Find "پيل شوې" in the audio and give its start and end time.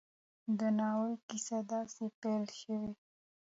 2.21-2.91